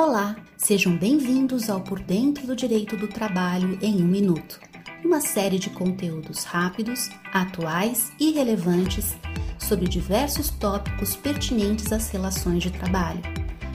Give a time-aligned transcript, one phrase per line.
[0.00, 4.60] Olá, sejam bem-vindos ao Por Dentro do Direito do Trabalho em um Minuto,
[5.04, 9.16] uma série de conteúdos rápidos, atuais e relevantes
[9.58, 13.20] sobre diversos tópicos pertinentes às relações de trabalho.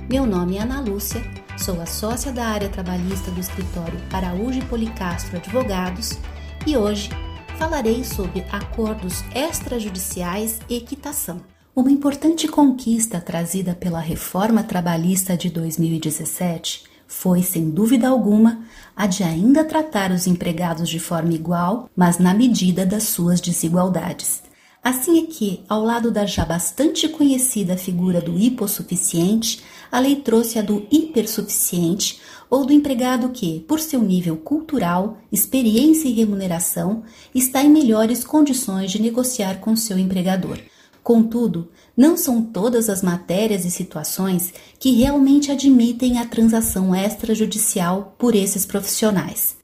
[0.10, 1.22] Meu nome é Ana Lúcia,
[1.58, 6.18] sou a sócia da área trabalhista do escritório Araújo e Policastro Advogados
[6.66, 7.10] e hoje
[7.58, 11.53] falarei sobre acordos extrajudiciais e equitação.
[11.76, 18.64] Uma importante conquista trazida pela reforma trabalhista de 2017 foi, sem dúvida alguma,
[18.96, 24.44] a de ainda tratar os empregados de forma igual, mas na medida das suas desigualdades.
[24.84, 30.60] Assim é que, ao lado da já bastante conhecida figura do hipossuficiente, a lei trouxe
[30.60, 37.02] a do hipersuficiente, ou do empregado que, por seu nível cultural, experiência e remuneração,
[37.34, 40.60] está em melhores condições de negociar com seu empregador.
[41.04, 48.34] Contudo, não são todas as matérias e situações que realmente admitem a transação extrajudicial por
[48.34, 49.58] esses profissionais.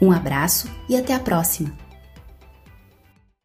[0.00, 1.85] Um abraço e até a próxima!